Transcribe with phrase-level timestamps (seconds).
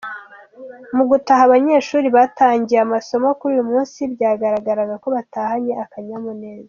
[0.95, 6.59] Mu gutaha abanyeshuri batangiye amasomo kuri uyu munsi byagaragaraga ko batahanye akanyamuneza.